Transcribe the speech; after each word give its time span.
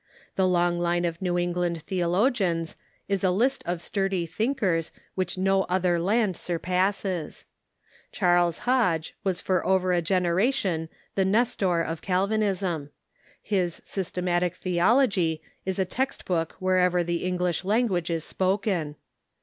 The 0.35 0.47
long 0.47 0.79
line 0.79 1.05
of 1.05 1.21
New 1.21 1.37
England 1.37 1.83
theologians 1.83 2.75
is 3.07 3.23
a 3.23 3.29
list 3.29 3.61
of 3.67 3.83
sturdy 3.83 4.25
thinkers 4.25 4.89
which 5.13 5.37
no 5.37 5.61
other 5.65 5.99
land 5.99 6.35
surpasses. 6.35 7.45
^Tu*^*?^*"^ 8.11 8.11
Charles 8.11 8.57
Hodge 8.65 9.15
was 9.23 9.39
for 9.41 9.63
over 9.63 9.93
a 9.93 10.01
generation 10.01 10.89
the 11.13 11.23
Nestor 11.23 11.65
Theology.... 11.67 11.91
of 11.91 12.01
Calvinism. 12.01 12.89
His" 13.43 13.79
Systematic 13.85 14.55
Theology" 14.55 15.39
is 15.67 15.77
a 15.77 15.85
text 15.85 16.25
book 16.25 16.55
wherever 16.57 17.03
the 17.03 17.23
English 17.23 17.63
language 17.63 18.09
is 18.09 18.23
spoken. 18.23 18.95